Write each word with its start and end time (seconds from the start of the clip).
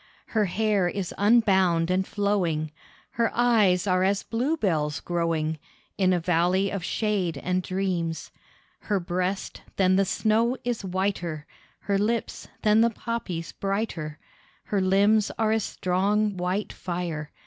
Her 0.29 0.45
hair 0.45 0.87
is 0.87 1.13
unbound 1.15 1.91
and 1.91 2.07
flowing, 2.07 2.71
Her 3.11 3.29
eyes 3.35 3.85
are 3.85 4.01
as 4.03 4.23
bluebells 4.23 4.99
growing 4.99 5.59
In 5.95 6.11
a 6.11 6.19
valley 6.19 6.71
of 6.71 6.83
shade 6.83 7.37
and 7.37 7.61
dreams. 7.61 8.31
Her 8.79 8.99
breast, 8.99 9.61
than 9.75 9.97
the 9.97 10.05
snow 10.05 10.57
is 10.63 10.83
whiter, 10.83 11.45
Her 11.81 11.99
lips, 11.99 12.47
than 12.63 12.81
the 12.81 12.89
poppies 12.89 13.51
brighter, 13.51 14.17
Her 14.63 14.81
limbs 14.81 15.29
are 15.37 15.51
as 15.51 15.65
strong 15.65 16.35
white 16.35 16.73
fire. 16.73 17.29